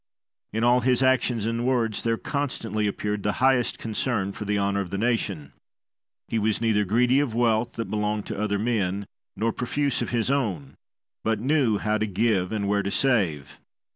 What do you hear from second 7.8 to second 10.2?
belonged to other men nor profuse of